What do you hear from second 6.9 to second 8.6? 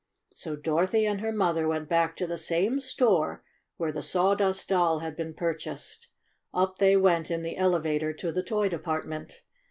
went in the elevator to the